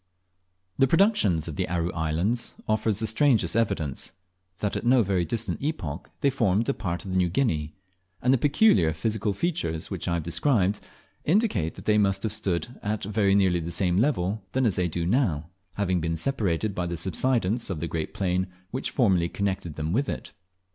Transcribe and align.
The 0.79 0.87
productions 0.87 1.47
of 1.47 1.57
the 1.57 1.69
Aru 1.69 1.91
Islands 1.93 2.55
offer 2.67 2.91
the 2.91 3.05
strangest 3.05 3.55
evidence, 3.55 4.09
that 4.57 4.75
at 4.75 4.83
no 4.83 5.03
very 5.03 5.25
distant 5.25 5.61
epoch 5.61 6.09
they 6.21 6.31
formed 6.31 6.67
a 6.67 6.73
part 6.73 7.05
of 7.05 7.11
New 7.11 7.29
Guinea; 7.29 7.75
and 8.19 8.33
the 8.33 8.39
peculiar 8.39 8.93
physical 8.93 9.31
features 9.31 9.91
which 9.91 10.07
I 10.07 10.15
have 10.15 10.23
described, 10.23 10.79
indicate 11.23 11.75
that 11.75 11.85
they 11.85 11.99
must 11.99 12.23
have 12.23 12.31
stood 12.33 12.79
at 12.81 13.03
very 13.03 13.35
nearly 13.35 13.59
the 13.59 13.69
same 13.69 13.97
level 13.99 14.43
then 14.53 14.65
as 14.65 14.75
they 14.75 14.87
do 14.87 15.05
now, 15.05 15.51
having 15.75 16.01
been 16.01 16.15
separated 16.15 16.73
by 16.73 16.87
the 16.87 16.97
subsidence 16.97 17.69
of 17.69 17.79
the 17.79 17.85
great 17.87 18.11
plain 18.11 18.47
which 18.71 18.89
formerly 18.89 19.29
connected 19.29 19.75
them 19.75 19.93
with 19.93 20.09
it. 20.09 20.31